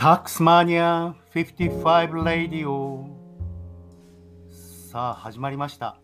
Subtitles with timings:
[0.00, 3.06] タックスマニア55レディオ
[4.90, 6.00] さあ始まりました。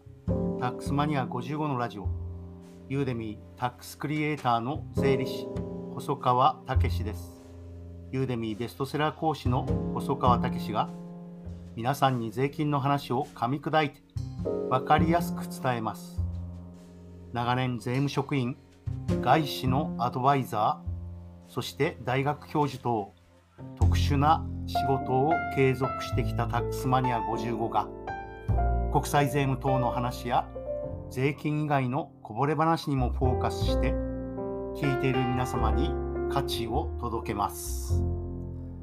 [0.60, 2.06] タックスマニア55のラジオ。
[2.90, 5.46] ユーデミータックスクリエイターの税理士
[5.94, 7.42] 細川武です。
[8.12, 9.62] ユーデミーベストセラー講師の
[9.94, 10.90] 細川武が
[11.74, 14.03] 皆さんに税金の話を噛み砕いて
[14.69, 16.20] 分かりやすく伝えます。
[17.33, 18.59] 長年税務職員
[19.23, 23.15] 外資のアドバイザーそして大学教授等。
[23.77, 27.88] 特殊な仕事を継続してきたタックスマニア55が
[28.92, 30.47] 国際税務等の話や
[31.10, 33.92] 税金以外のこぼれ話にもフォーカスして
[34.74, 35.91] 聞いている皆様に
[36.30, 38.02] 価値を届けます。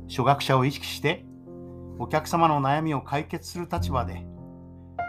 [0.09, 1.26] 初学者を意識して
[2.00, 4.26] お客様の悩みを解決する立場で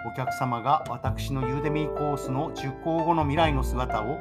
[0.07, 4.19] お客様が私のユーデミーコースの受講後の未来の姿を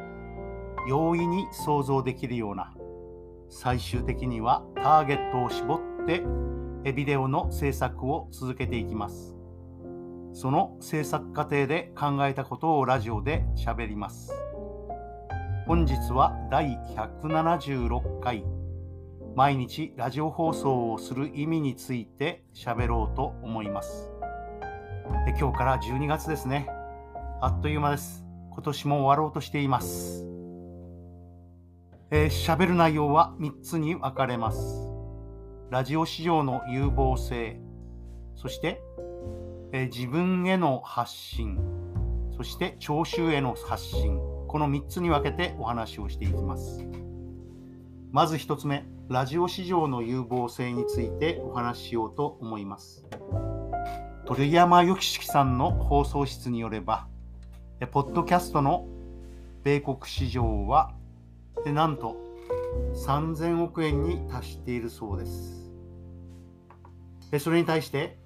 [0.88, 2.74] 容易に想像できるような
[3.50, 6.26] 最終的にはターゲットを絞って
[6.92, 9.34] ビデオの制作を続けていきます。
[10.34, 14.34] その制作過程で考えたことをラジオで喋ります。
[15.68, 18.44] 本日は第176回
[19.38, 24.12] 毎日ラジオ放送をする意味について喋ろうと思います。
[25.40, 26.68] 今日から12月ですね。
[27.40, 28.26] あっという間です。
[28.52, 30.33] 今年も終わろうとしています。
[32.12, 34.90] えー、喋る内容は3つに分かれます。
[35.70, 37.60] ラジオ市場の有望性、
[38.36, 38.82] そして、
[39.72, 41.58] えー、自分への発信、
[42.36, 46.86] そして聴衆への発信、この3つに分けてお話をしていきます。
[48.12, 53.06] まず1つ目、ラジオ市場の有望性についてお話ししようと思います。
[54.26, 57.08] 鳥山由紀さんの放送室によれば、
[57.92, 58.88] ポッドキャストの
[59.64, 60.94] 米国市場は
[61.64, 62.18] でなんと
[62.94, 65.72] 3000億円に達しているそうです。
[67.32, 68.20] でそれに対して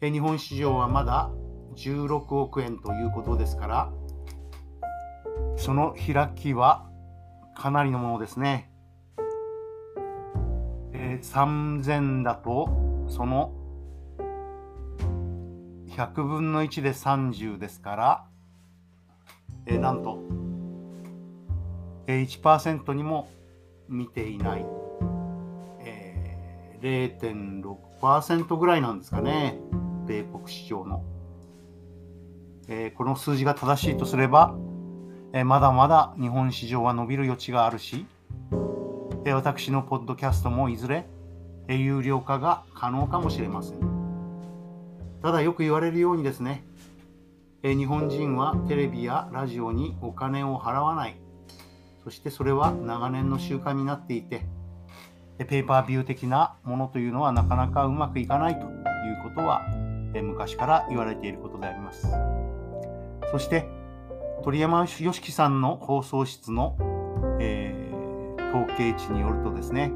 [0.00, 1.30] 日本市場はまだ
[1.76, 3.92] 16億円ということですから
[5.56, 6.88] その開きは
[7.56, 8.70] かなりのものですね、
[10.92, 12.68] えー、3000だと
[13.08, 13.54] その
[15.90, 18.24] 100分の1で30ですから、
[19.66, 20.18] えー、なんと
[22.20, 23.30] 1%にも
[23.88, 24.66] 見ていない、
[25.80, 29.58] えー、0.6%ぐらいなんですかね、
[30.06, 31.04] 米国市場の。
[32.68, 34.54] えー、この数字が正しいとすれば、
[35.32, 38.06] えー、まだまだ日本市場は伸びる余地があるし、
[39.24, 41.06] えー、私のポッドキャストもいずれ、
[41.68, 43.78] えー、有料化が可能かもしれません。
[45.22, 46.64] ただよく言われるようにですね、
[47.62, 51.16] えー、日本人はテレビやラジオにお金を払わない
[52.04, 54.44] そしてそれは長年の習慣になっていて、
[55.38, 58.66] ペーパービュー的なものというのはなかなかうまくいかないという
[59.22, 59.62] ことは、
[60.14, 62.08] 昔から言われていることであります。
[63.30, 63.68] そして、
[64.42, 66.76] 鳥山良樹さんの放送室の、
[67.40, 69.92] えー、統計値によるとですね、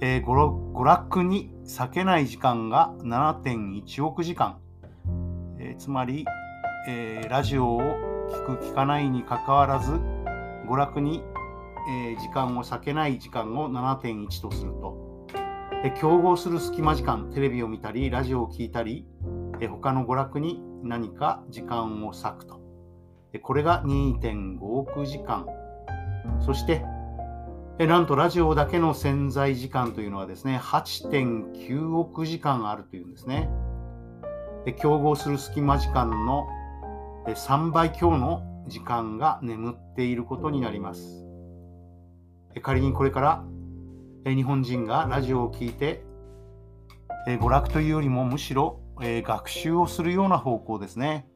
[0.00, 4.58] えー、娯楽に避けない時間が7.1億時間、
[5.58, 6.26] えー、つまり、
[6.86, 7.80] え、ラジオを
[8.30, 9.92] 聞く聞かないにかかわらず
[10.68, 11.22] 娯楽に、
[11.88, 15.26] えー、時間を避けない時間を7.1とすると、
[15.84, 19.06] え競合する隙間時間、テレビを見たり、ラジオを聴いたり、
[19.60, 22.60] え他の娯楽に何か時間を割くと。
[23.32, 25.46] えこれが2.5億時間。
[26.40, 26.84] そして、
[27.78, 33.50] えなんとラジオだけの潜在時間というのはですね、8.9億時間あるというんですね。
[34.64, 36.46] で競合する隙間時間の
[37.26, 41.26] 3倍強の時間が眠っていることになります。
[42.62, 43.44] 仮にこれから
[44.24, 46.04] 日本人がラジオを聴いて
[47.26, 51.26] 娯楽というよりもむしろ学習をするような方向ですね。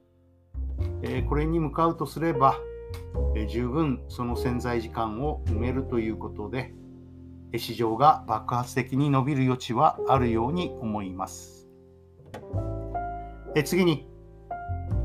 [1.29, 2.57] これに向かうとすれば
[3.49, 6.75] 十分その潜在時間を埋めるということで
[7.57, 11.69] 市場が爆発的に伸びる余地はあるように思います。
[13.65, 14.07] 次に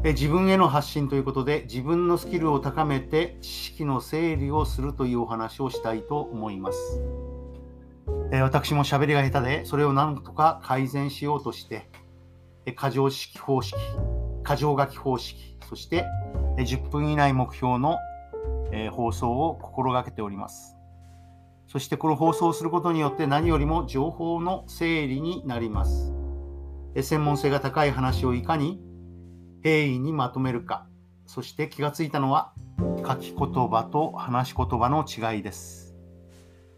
[0.04, 7.02] 自分への発信ということで自分のスキルを高めて知識の整理をするというお話をしたいと思います。
[8.32, 11.88] 私も喋りが下手でそれを何とか改善しようとして
[12.76, 13.76] 過剰式方式、
[14.42, 16.06] 過剰書き方式、そして
[16.58, 17.98] 10分以内目標の
[18.92, 20.78] 放送を心がけております。
[21.68, 26.12] そしてこの放送をすることによって何よりも情報の整理になります。
[27.00, 28.82] 専門性が高い話をいかに
[29.64, 30.88] 平易にまとめるか、
[31.26, 32.54] そして気がついたのは
[33.08, 35.96] 書き言葉と話し言葉の違いです。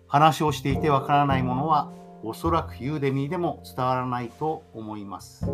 [0.07, 1.91] 話をしていてわからないものは
[2.24, 5.45] おそらくユーデミーでも伝わらないと思います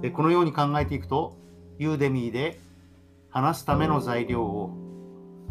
[0.00, 0.10] で。
[0.10, 1.36] このように考えていくと、
[1.78, 2.60] ユーデミーで
[3.30, 4.76] 話すための材料を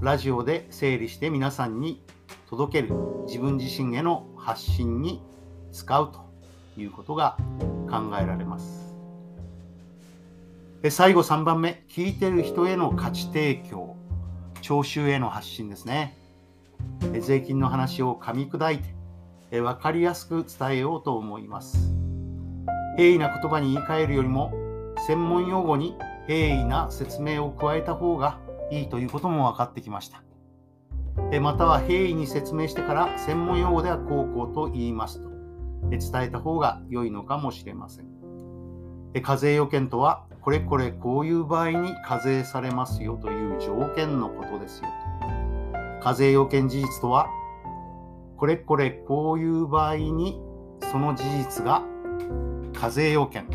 [0.01, 2.01] ラジオで整理して皆さんに
[2.49, 2.93] 届ける
[3.27, 5.21] 自分自身への発信に
[5.71, 6.19] 使うと
[6.79, 7.38] いうことが
[7.89, 8.80] 考えられます。
[10.89, 13.95] 最後3番目、聞いてる人への価値提供、
[14.61, 16.17] 聴衆への発信ですね。
[17.19, 18.79] 税金の話を噛み砕い
[19.51, 21.93] て、分かりやすく伝えようと思います。
[22.97, 24.51] 平易な言葉に言い換えるよりも、
[25.05, 25.95] 専門用語に
[26.25, 28.39] 平易な説明を加えた方が
[28.71, 30.23] いいということも分かってきました。
[31.41, 35.29] または平易に説明してから専門用語ではこうこうと言いますと
[35.89, 38.07] 伝えた方が良いのかもしれません。
[39.21, 44.88] 課税要件とはこれこれこういう場合に課税されますよという条件のことですよ
[45.71, 46.03] と。
[46.03, 47.27] 課税要件事実とは、
[48.38, 50.41] これこれこういう場合に
[50.91, 51.83] その事実が
[52.73, 53.47] 課税要件、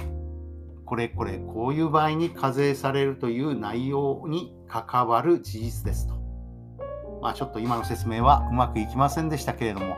[0.85, 6.15] これこれこういう場合に課税されるという内容に関わる事実ですと。
[7.21, 9.97] まあちょっと今の説明はうまくいきませんでしたけれども、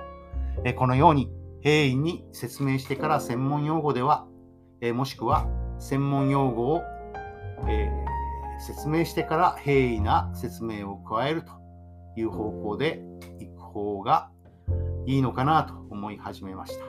[0.64, 1.30] えこのように
[1.60, 4.26] 平易に説明してから専門用語では、
[4.80, 5.46] えもしくは
[5.78, 6.82] 専門用語を、
[7.68, 11.52] えー、説明してから平易な説明を加えると
[12.16, 13.02] いう方向で
[13.40, 14.30] いく方が
[15.06, 16.84] いいのかなと思い始めました。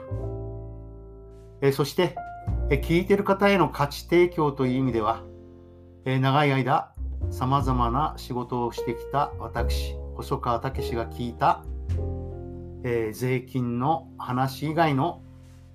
[1.62, 2.16] えそして、
[2.70, 5.22] え聞いてる方への価値提供という意味では、
[6.04, 6.92] え長い間
[7.30, 11.64] さまざまな仕事をしてきた私細川武が聞いた、
[12.82, 15.22] えー、税金の話以外の、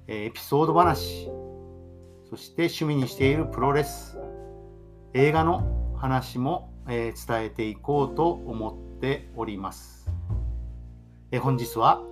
[0.08, 1.30] えー、エピソード話
[2.36, 4.18] そして趣味にしているプロレス、
[5.14, 10.12] 映画の話も、えー、伝えていこうと思っております。
[11.32, 12.04] えー、本日は、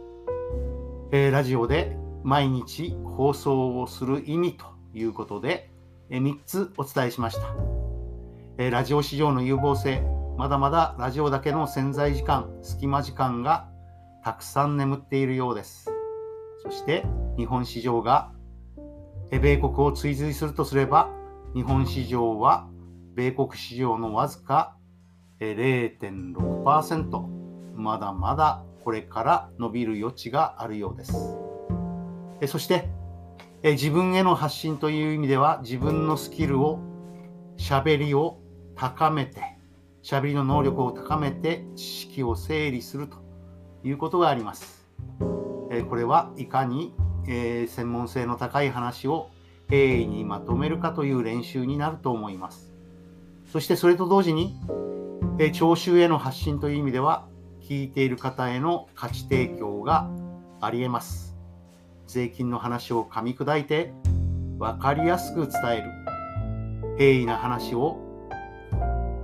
[1.11, 5.69] えー、ラジオで毎日放送をする意味ということで、
[6.09, 7.43] え3つお伝えしました、
[8.57, 10.01] えラジオ市場の有望性、
[10.37, 13.67] まだまだラジオだけの潜在時間、隙間時間が
[14.23, 15.91] たくさん眠っているようです。
[16.63, 17.03] そして
[17.35, 18.31] 日本市場が
[19.31, 21.09] 米国を追随するとすれば、
[21.53, 22.67] 日本市場は
[23.15, 24.75] 米国市場のわずか
[25.39, 27.27] 0.6%、
[27.75, 31.13] まだまだこれから伸びる余地があるようです。
[32.47, 32.89] そして、
[33.63, 36.79] 自分への発信という意味では、自分のスキルを、
[37.57, 38.39] 喋りを
[38.75, 39.41] 高めて、
[40.03, 43.17] 喋りの能力を高めて、知識を整理すると
[43.83, 44.85] いうことがあります。
[45.89, 46.93] これはいかに
[47.27, 49.29] えー、専門性の高い話を
[49.69, 52.73] 平易にまとめるかという練習になると思います。
[53.51, 54.55] そしてそれと同時に、
[55.39, 57.25] えー、聴衆への発信という意味では、
[57.63, 60.09] 聞いている方への価値提供が
[60.59, 61.35] ありえます。
[62.07, 63.93] 税金の話を噛み砕いて
[64.59, 65.91] 分かりやすく伝える。
[66.97, 67.97] 平易な話を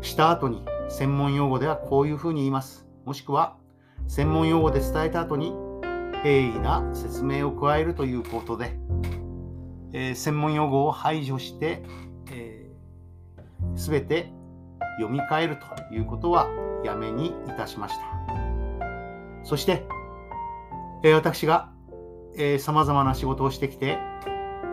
[0.02, 2.88] した後に専門用語ではこういうふうに言います。
[3.06, 3.58] もしくは
[4.08, 5.54] 専門用語で伝えた後に
[6.24, 8.78] 平易な説明を加えるということで、
[9.94, 11.84] えー、専門用語を排除して、
[12.32, 14.32] えー、全て
[15.00, 16.48] 読み替えるということは
[16.84, 18.02] やめにいたしました。
[19.44, 19.86] そして、
[21.04, 21.72] えー、私が
[22.60, 23.98] さまざまな仕事をしてきて、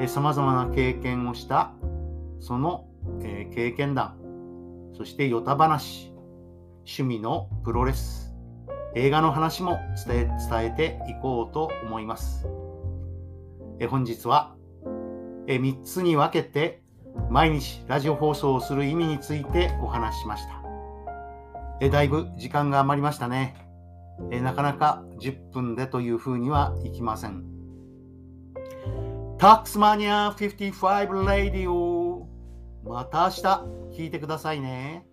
[0.08, 1.72] さまざまな経験をした
[2.40, 2.86] その、
[3.22, 4.18] えー、経験談、
[4.96, 6.12] そしてヨタ話、
[6.78, 8.25] 趣味のプロレス、
[8.96, 12.48] 映画の話も伝えていこうと思います。
[13.78, 14.56] え本日は
[15.46, 16.82] え3つに分けて
[17.28, 20.62] 毎日ラジオ放送をする意味についてお話しました。
[21.82, 23.54] えだいぶ時間が余りましたね
[24.30, 24.40] え。
[24.40, 27.44] なかなか10分でというふうにはいきません。
[29.36, 32.26] タックスマニア55レディオ
[32.82, 33.42] また明日
[33.92, 35.06] 聞いてくださいね。